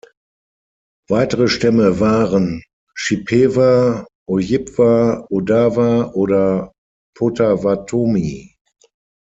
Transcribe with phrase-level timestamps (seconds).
[1.09, 2.63] Weitere Stämme waren
[2.95, 6.71] Chippewa, Ojibwa, Odawa oder
[7.15, 8.55] Potawatomi.